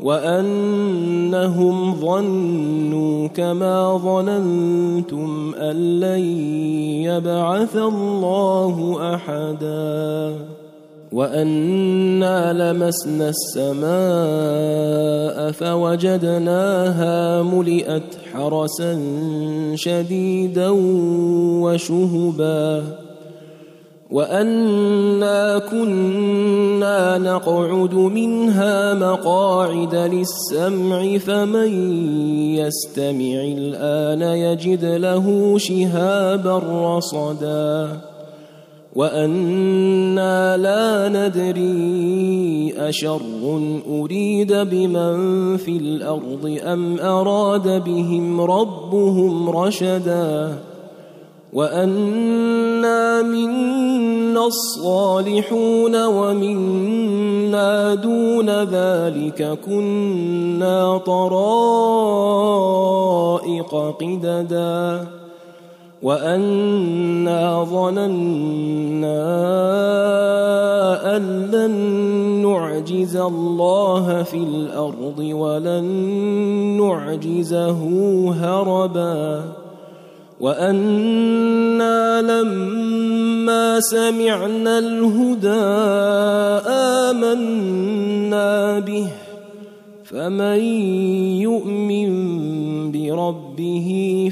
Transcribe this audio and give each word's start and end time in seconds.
وأنهم 0.00 1.94
ظنوا 1.94 3.28
كما 3.28 3.98
ظننتم 3.98 5.54
أن 5.58 6.00
لن 6.00 6.20
يبعث 7.04 7.76
الله 7.76 8.96
أحدا 9.14 10.36
وأنا 11.12 12.52
لمسنا 12.52 13.28
السماء 13.28 13.82
فوجدناها 15.52 17.42
ملئت 17.42 18.16
حرسا 18.32 18.98
شديدا 19.74 20.68
وشهبا 21.62 22.82
وانا 24.12 25.58
كنا 25.58 27.18
نقعد 27.18 27.94
منها 27.94 28.94
مقاعد 28.94 29.94
للسمع 29.94 31.18
فمن 31.18 31.72
يستمع 32.56 33.40
الان 33.58 34.22
يجد 34.22 34.84
له 34.84 35.54
شهابا 35.58 36.62
رصدا 36.96 38.00
وأنا 38.96 40.56
لا 40.56 41.08
ندري 41.08 42.74
اشر 42.78 43.20
اريد 43.88 44.52
بمن 44.52 45.56
في 45.56 45.76
الأرض 45.76 46.58
ام 46.64 46.98
اراد 47.00 47.84
بهم 47.84 48.40
ربهم 48.40 49.50
رشدا 49.50 50.58
وانا 51.52 53.22
منا 53.22 54.46
الصالحون 54.46 56.06
ومنا 56.06 57.94
دون 57.94 58.50
ذلك 58.50 59.58
كنا 59.66 60.98
طرائق 60.98 61.34
قددا 64.00 65.06
وانا 66.02 67.64
ظننا 67.64 69.22
ان 71.16 71.50
لن 71.52 71.72
نعجز 72.46 73.16
الله 73.16 74.22
في 74.22 74.36
الأرض 74.36 75.18
ولن 75.18 75.84
نعجزه 76.80 77.80
هربا 78.30 79.61
وأنا 80.42 82.22
لما 82.22 83.80
سمعنا 83.80 84.78
الهدى 84.78 85.48
آمنا 87.06 88.78
به 88.78 89.08
فمن 90.04 90.60
يؤمن 91.46 92.10
بربه 92.92 93.88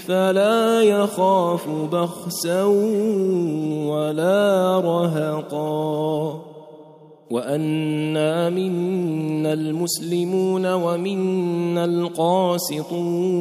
فلا 0.06 0.82
يخاف 0.82 1.69
بخسا 1.93 2.65
ولا 3.87 4.81
رهقا. 4.81 6.41
وأنا 7.31 8.50
منا 8.50 9.53
المسلمون 9.53 10.72
ومنا 10.72 11.84
القاسطون. 11.84 13.41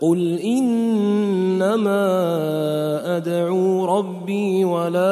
قل 0.00 0.38
انما 0.38 2.00
ادعو 3.16 3.84
ربي 3.98 4.64
ولا 4.64 5.06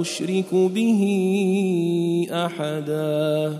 اشرك 0.00 0.54
به 0.54 1.02
احدا 2.32 3.58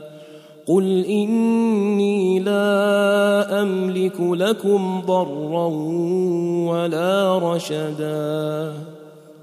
قل 0.67 1.05
اني 1.05 2.39
لا 2.39 3.63
املك 3.63 4.21
لكم 4.21 5.03
ضرا 5.07 5.67
ولا 6.73 7.39
رشدا 7.39 8.73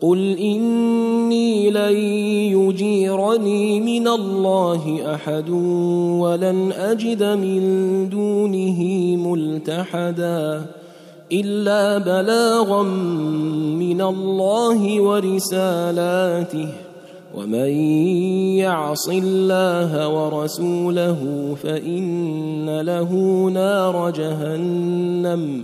قل 0.01 0.37
اني 0.37 1.69
لن 1.69 1.95
يجيرني 2.57 3.81
من 3.81 4.07
الله 4.07 5.13
احد 5.15 5.49
ولن 6.19 6.71
اجد 6.71 7.23
من 7.23 7.61
دونه 8.09 8.81
ملتحدا 9.29 10.65
الا 11.31 11.97
بلاغا 11.97 12.83
من 13.77 14.01
الله 14.01 15.01
ورسالاته 15.01 16.67
ومن 17.35 17.69
يعص 18.57 19.09
الله 19.09 20.09
ورسوله 20.09 21.19
فان 21.63 22.81
له 22.81 23.13
نار 23.53 24.09
جهنم 24.09 25.63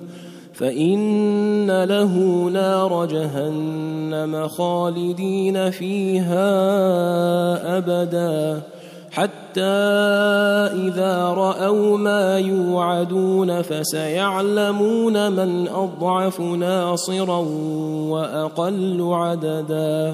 فإن 0.57 1.83
له 1.83 2.13
نار 2.53 3.05
جهنم 3.05 4.47
خالدين 4.47 5.71
فيها 5.71 6.47
أبدا 7.77 8.61
حتى 9.11 9.61
إذا 10.87 11.23
رأوا 11.27 11.97
ما 11.97 12.39
يوعدون 12.39 13.61
فسيعلمون 13.61 15.31
من 15.31 15.67
أضعف 15.67 16.41
ناصرا 16.41 17.39
وأقل 18.09 19.09
عددا 19.11 20.13